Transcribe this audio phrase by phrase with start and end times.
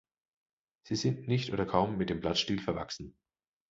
[0.87, 3.13] Sie sind nicht oder kaum mit dem Blattstiel verwachsen.